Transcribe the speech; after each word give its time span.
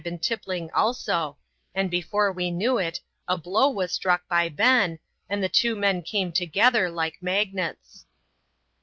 99^ 0.01 0.19
tippliiig 0.19 0.69
also, 0.73 1.37
and 1.75 1.91
before 1.91 2.31
we 2.31 2.49
knew 2.49 2.79
it, 2.79 2.99
a 3.27 3.37
blow 3.37 3.69
was 3.69 3.91
struck 3.91 4.23
hy 4.31 4.49
Ben, 4.49 4.97
and 5.29 5.43
the 5.43 5.47
two 5.47 5.75
men 5.75 6.01
came 6.01 6.31
together 6.31 6.89
like 6.89 7.21
magnets. 7.21 8.07